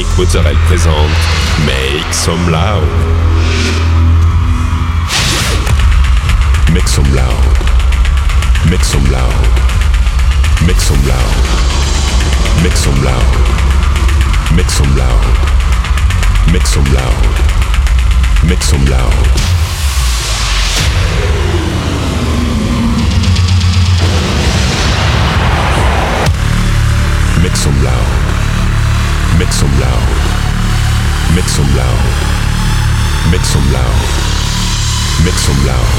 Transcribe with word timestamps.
Annick 0.00 0.16
Mozzarella 0.16 0.58
présente 0.66 0.94
Make 1.66 2.14
Some 2.14 2.50
Loud. 2.50 2.82
Make 6.72 6.88
some 6.88 7.04
loud. 7.14 7.34
Make 8.70 8.82
some 8.82 9.04
loud. 9.10 9.30
Make 10.66 10.80
some 10.80 10.96
loud. 11.06 11.18
Make 12.62 12.76
some 12.78 13.04
loud. 13.04 13.20
Make 14.56 14.70
some 14.70 14.96
loud. 14.96 15.12
Make 16.50 16.66
some 16.66 16.94
loud. 16.94 17.12
Make 18.48 18.62
some 18.62 18.84
loud. 18.86 19.12
Make 27.42 27.56
some 27.56 27.84
loud. 27.84 28.19
Make 29.40 29.54
some 29.54 29.72
loud. 29.80 30.08
Make 31.34 31.48
some 31.48 31.64
loud. 31.74 32.04
Make 33.32 33.40
some 33.40 33.72
loud. 33.72 34.00
Make 35.24 35.40
some 35.40 35.64
loud. 35.64 35.94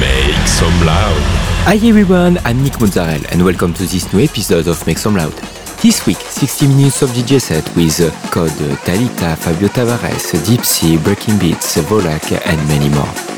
Make 0.00 0.48
some 0.48 0.84
loud. 0.84 1.22
Hi 1.66 1.76
everyone, 1.76 2.38
I'm 2.44 2.64
Nick 2.64 2.80
Mozzarella 2.80 3.24
and 3.30 3.44
welcome 3.44 3.72
to 3.74 3.84
this 3.84 4.12
new 4.12 4.24
episode 4.24 4.66
of 4.66 4.84
Make 4.88 4.98
Some 4.98 5.14
Loud. 5.14 5.34
This 5.82 6.04
week, 6.04 6.18
60 6.18 6.66
minutes 6.66 7.02
of 7.02 7.10
DJ 7.10 7.40
set 7.40 7.64
with 7.76 7.96
Code, 8.32 8.50
Talita, 8.82 9.38
Fabio 9.38 9.68
Tavares, 9.68 10.44
Deep 10.44 10.64
Sea, 10.64 10.98
Breaking 10.98 11.38
Beats, 11.38 11.76
Volak 11.76 12.44
and 12.44 12.58
many 12.66 12.88
more. 12.88 13.31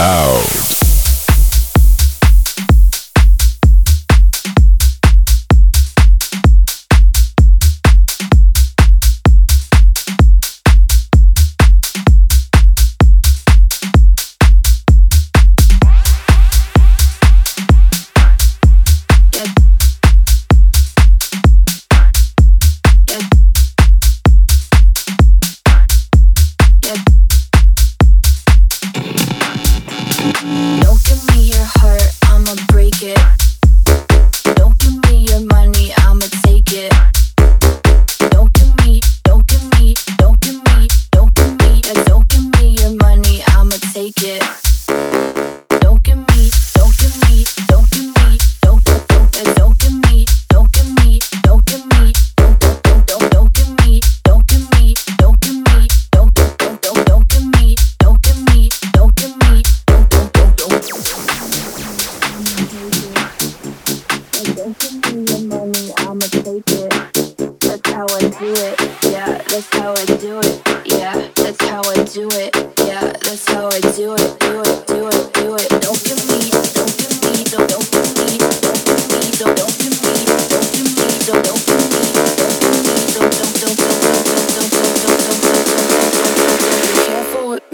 Loud. 0.00 0.39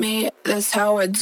Underground, 0.06 1.16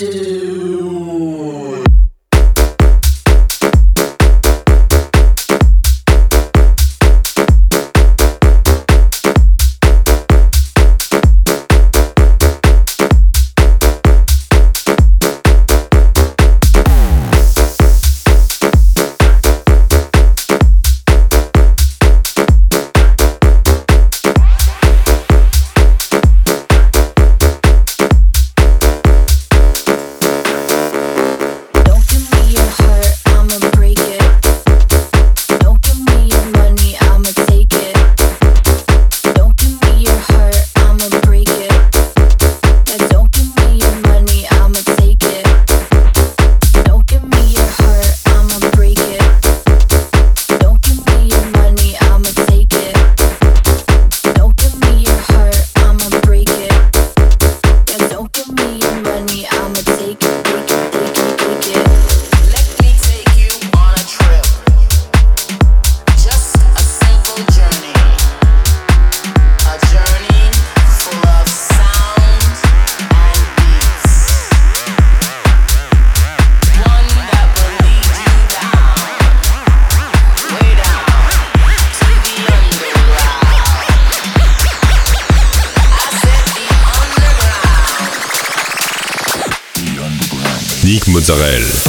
Mozzarella. 91.26 91.83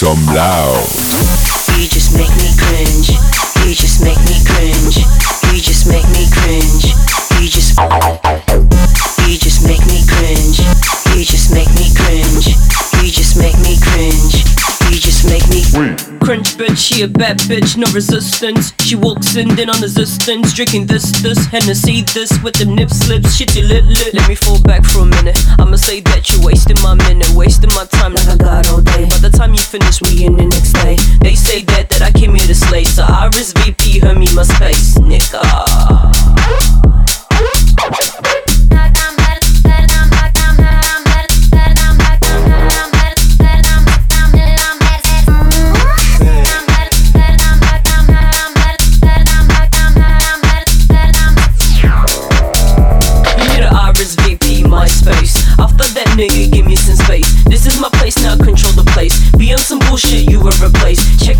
some 0.00 0.24
loud. 0.34 1.09
A 17.00 17.08
bad 17.08 17.38
bitch, 17.48 17.78
no 17.78 17.90
resistance. 17.92 18.74
She 18.80 18.94
walks 18.94 19.34
in, 19.34 19.48
then 19.54 19.70
on 19.70 19.80
resistance. 19.80 20.52
Drinking 20.52 20.84
this, 20.84 21.10
this, 21.22 21.46
Hennessy, 21.46 22.02
this 22.02 22.30
with 22.42 22.56
the 22.56 22.66
nip 22.66 22.90
slips. 22.90 23.40
Shitty 23.40 23.66
lit, 23.66 23.86
lit. 23.86 24.12
Let 24.12 24.28
me 24.28 24.34
fall 24.34 24.60
back 24.60 24.84
for 24.84 25.00
a 25.00 25.06
minute. 25.06 25.38
I'ma 25.58 25.76
say 25.76 26.00
that 26.00 26.28
you're 26.28 26.44
wasting 26.44 26.76
my 26.82 26.94
minute, 27.08 27.30
wasting 27.30 27.70
my 27.70 27.86
time 27.86 28.12
like 28.12 28.28
I 28.28 28.36
got 28.36 28.68
all 28.68 28.82
day. 28.82 29.08
By 29.08 29.16
the 29.16 29.30
time 29.30 29.54
you 29.54 29.62
finish, 29.62 30.02
we 30.02 30.26
in 30.26 30.36
the 30.36 30.44
next 30.44 30.74
day. 30.74 30.96
They 31.22 31.36
say 31.36 31.62
that 31.72 31.88
that 31.88 32.02
I 32.02 32.10
came 32.12 32.34
here 32.34 32.46
to 32.46 32.54
slay, 32.54 32.84
so 32.84 33.04
I 33.08 33.30
VP, 33.32 34.00
her 34.00 34.14
me 34.14 34.28
my 34.34 34.42
space, 34.42 34.98
nigga. 34.98 35.69
bullshit, 59.90 60.30
you 60.30 60.38
were 60.38 60.52
replaced. 60.62 61.24
Check 61.24 61.39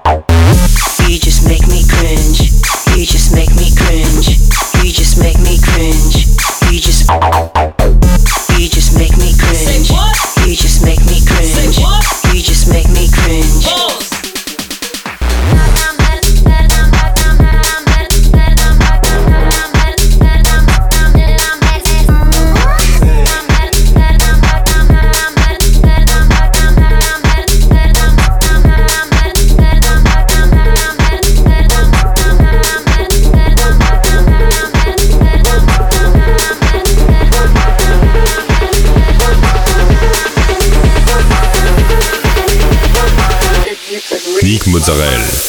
Mozzarella. 44.91 45.40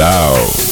Loud. 0.00 0.69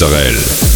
Mozzarella. 0.00 0.69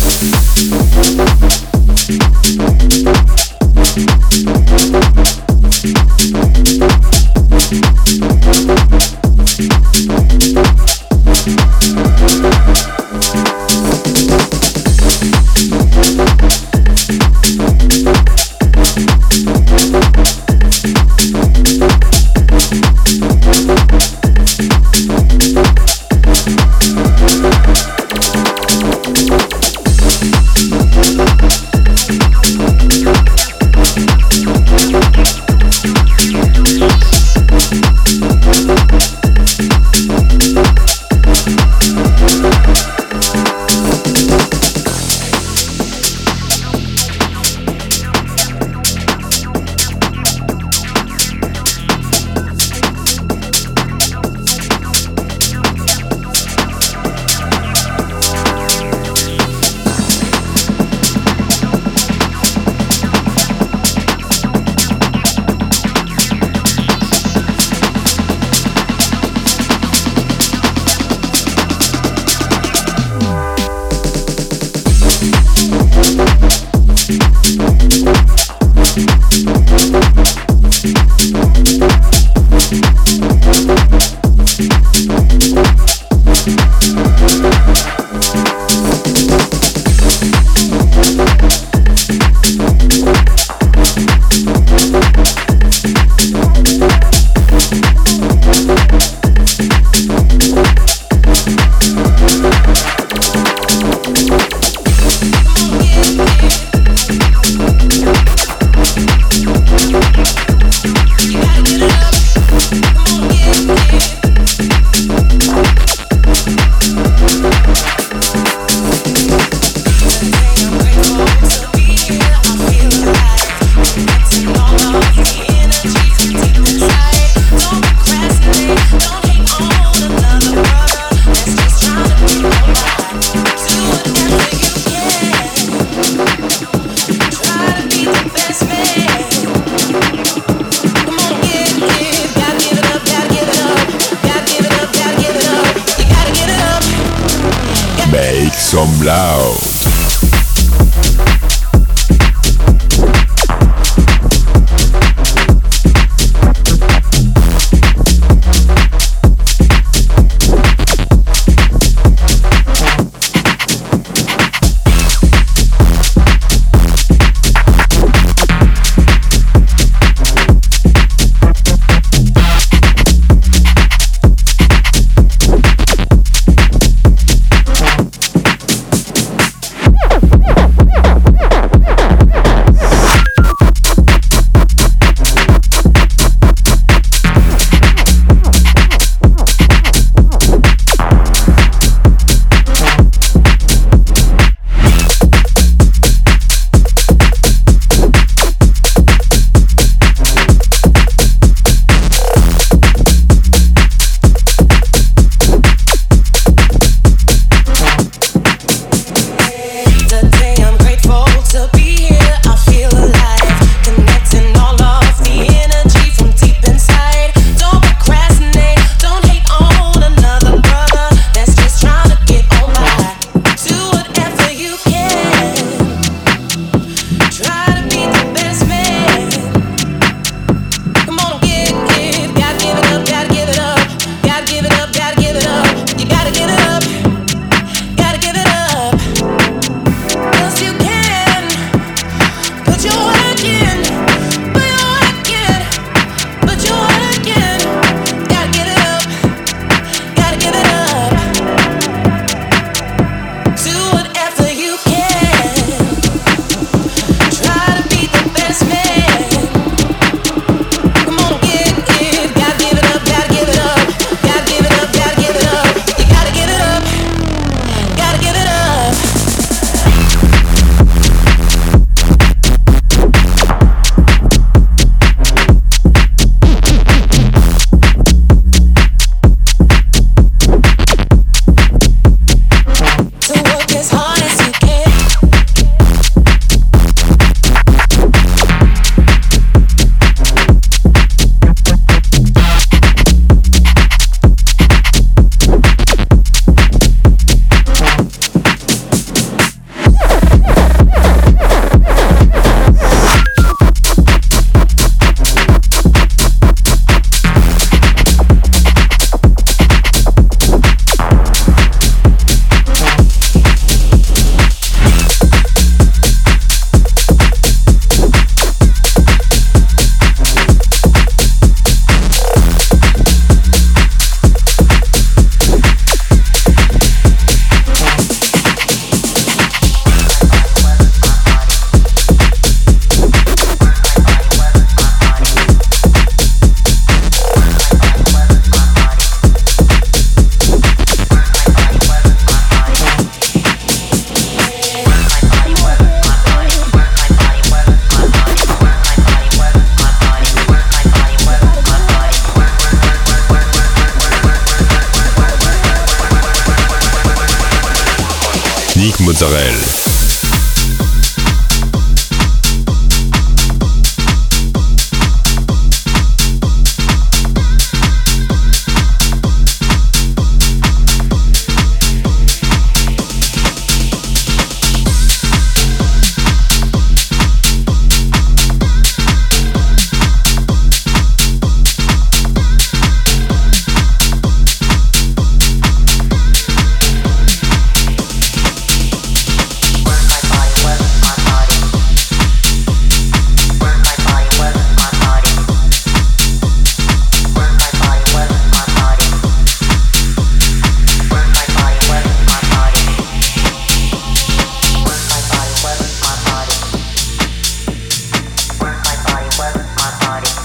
party. 410.05 410.44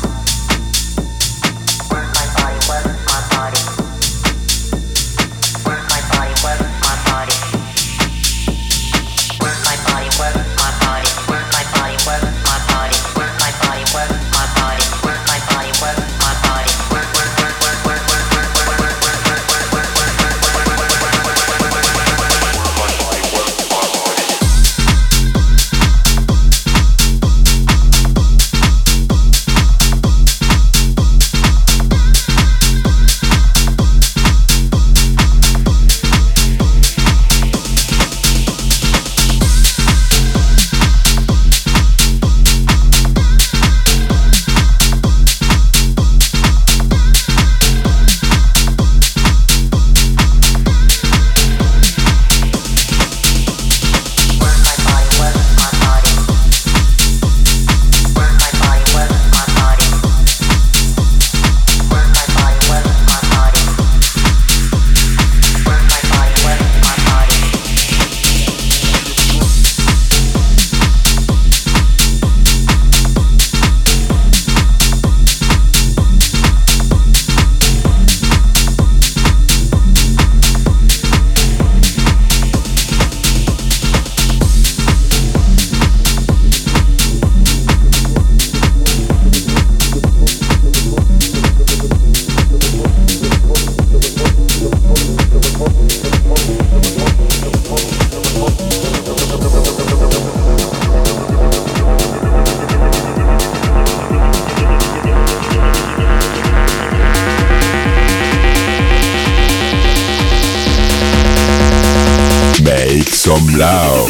Make 112.90 113.10
some 113.10 113.46
loud. 113.56 114.10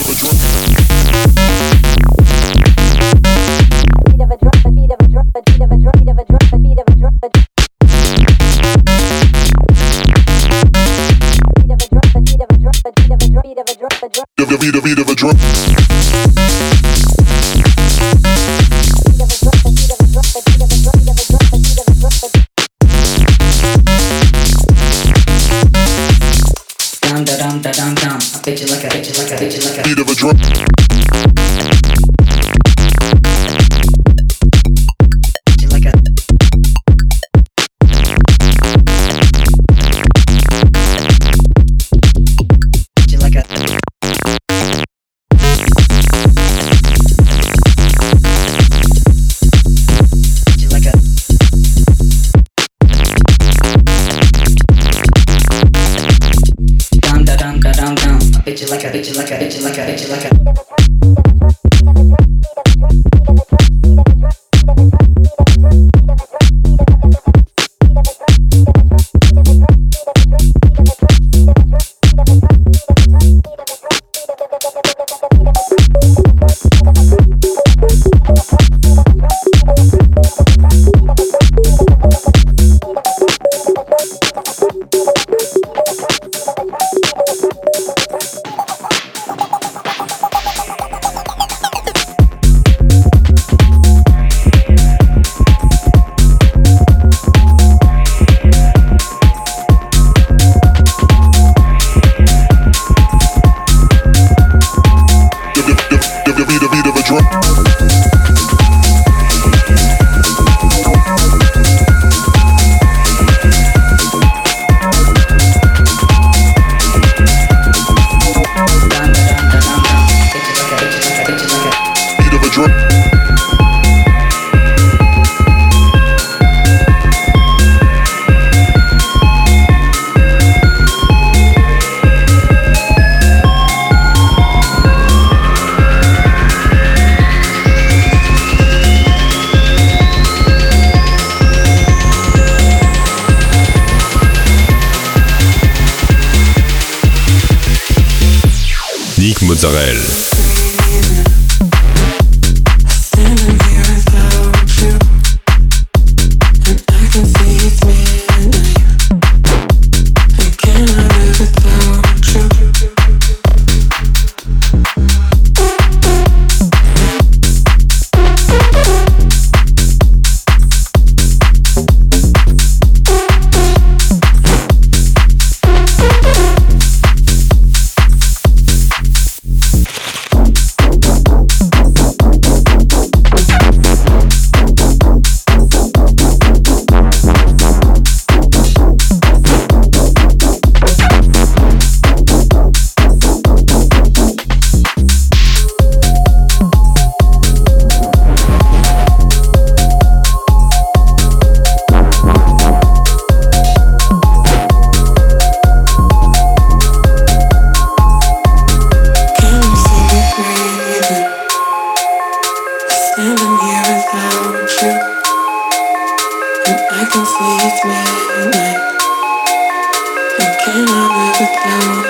beat 14.90 15.00
of 15.00 15.10
a 15.10 15.16
drum. 15.16 15.69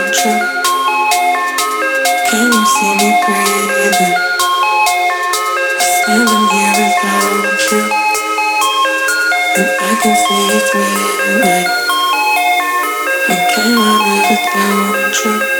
Can 0.09 0.41
you 2.51 2.65
see 2.65 2.93
me 2.97 3.09
breathing? 3.25 4.15
Standing 5.77 6.45
here 6.49 6.73
without 6.81 7.61
you, 7.71 7.81
and 9.57 9.69
I 9.79 9.93
can 10.01 10.15
see 10.15 10.39
can 13.53 13.73
I 13.77 13.93
live 14.05 14.27
without 14.31 15.25
you? 15.25 15.58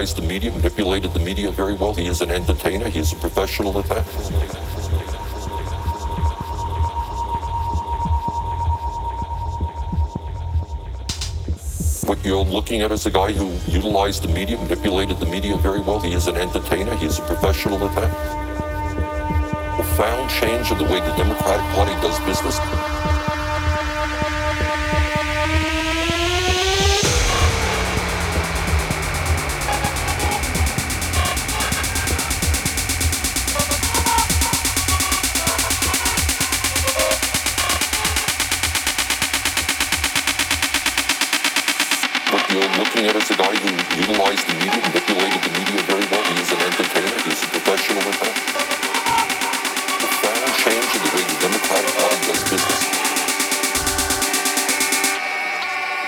Utilized 0.00 0.16
the 0.16 0.26
media, 0.26 0.50
manipulated 0.52 1.12
the 1.12 1.20
media 1.20 1.50
very 1.50 1.74
well. 1.74 1.92
He 1.92 2.06
is 2.06 2.22
an 2.22 2.30
entertainer, 2.30 2.88
he 2.88 3.00
is 3.00 3.12
a 3.12 3.16
professional 3.16 3.78
at 3.78 3.84
that. 3.86 4.02
What 12.08 12.24
you're 12.24 12.42
looking 12.42 12.80
at 12.80 12.92
is 12.92 13.04
a 13.04 13.10
guy 13.10 13.32
who 13.32 13.52
utilized 13.70 14.22
the 14.22 14.28
media, 14.28 14.56
manipulated 14.56 15.18
the 15.20 15.26
media 15.26 15.58
very 15.58 15.80
well. 15.80 16.00
He 16.00 16.14
is 16.14 16.28
an 16.28 16.36
entertainer, 16.36 16.96
he 16.96 17.04
is 17.04 17.18
a 17.18 17.22
professional 17.22 17.84
at 17.84 17.94
that. 17.96 18.10
Profound 19.76 20.30
change 20.30 20.70
in 20.72 20.78
the 20.78 20.84
way 20.84 21.00
the 21.00 21.14
Democratic 21.14 21.66
Party 21.76 21.92
does 22.00 22.18
business. 22.20 22.89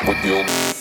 with 0.07 0.24
you. 0.24 0.71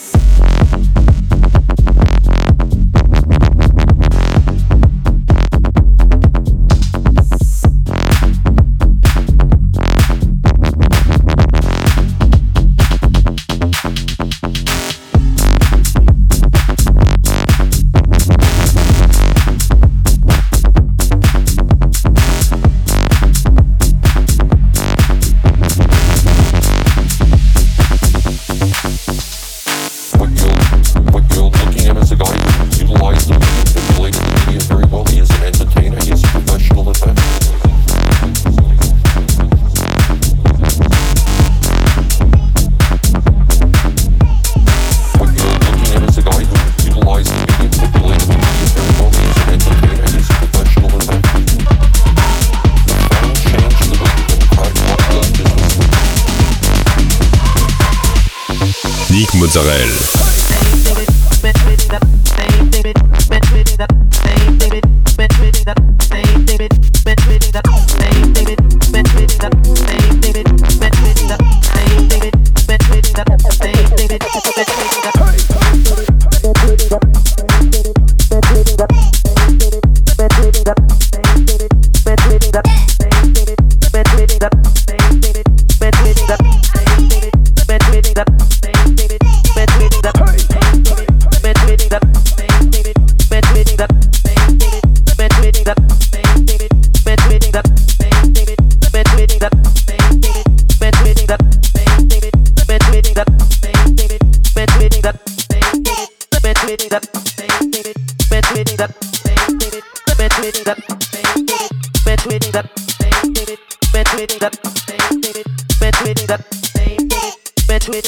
Mozzarella. 59.53 60.11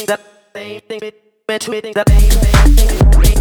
that 0.07 0.21
same 0.53 0.81
thing, 0.81 0.99
been 1.47 1.59
tweeting 1.59 1.93
that 1.93 2.09
same 2.09 2.29
thing. 2.29 3.32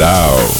Loud. 0.00 0.59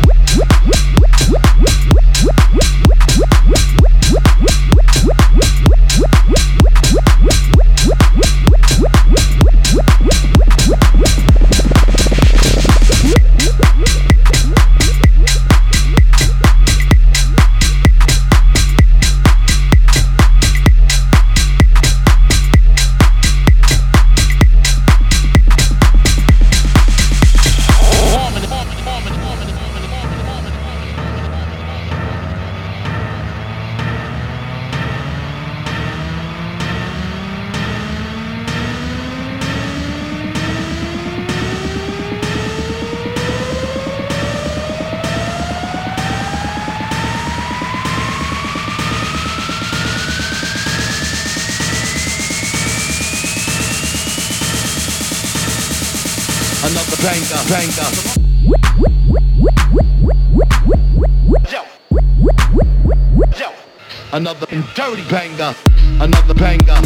banger. 65.41 65.55
Another 65.99 66.33
banger. 66.33 66.77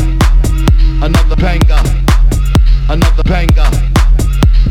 Another 1.03 1.35
banger. 1.35 1.81
Another 2.89 3.23
banger. 3.23 3.69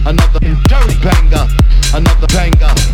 Another 0.07 0.41
dirty 0.41 0.99
banger. 1.03 1.47
Another 1.93 2.27
banger. 2.29 2.94